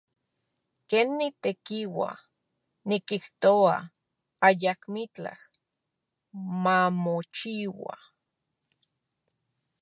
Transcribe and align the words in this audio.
Ken 0.89 1.07
nitekiua, 1.19 2.11
nikijtoa 2.87 3.75
ayakmitlaj 4.47 5.39
mamochiua. 6.63 7.95